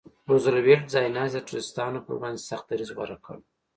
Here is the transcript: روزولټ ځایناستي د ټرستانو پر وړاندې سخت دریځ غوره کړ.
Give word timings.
روزولټ 0.29 0.81
ځایناستي 0.93 1.33
د 1.41 1.45
ټرستانو 1.49 2.03
پر 2.05 2.13
وړاندې 2.17 2.41
سخت 2.49 2.65
دریځ 2.67 2.89
غوره 2.97 3.17
کړ. 3.25 3.37